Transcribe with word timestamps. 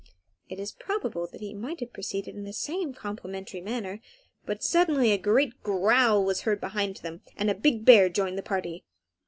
It 0.49 0.59
is 0.59 0.71
probable 0.71 1.27
that 1.27 1.41
he 1.41 1.53
might 1.53 1.79
have 1.79 1.93
proceeded 1.93 2.33
in 2.33 2.43
the 2.43 2.53
same 2.53 2.91
complimentary 2.91 3.61
manner, 3.61 4.01
but 4.47 4.63
suddenly 4.63 5.11
a 5.11 5.17
great 5.19 5.61
growl 5.61 6.25
was 6.25 6.41
heard 6.41 6.59
near 6.59 6.69
by 6.73 6.93
them, 7.03 7.21
and 7.37 7.51
a 7.51 7.53
big 7.53 7.85
bear 7.85 8.09
joined 8.09 8.35
the 8.35 8.41
party. 8.41 8.83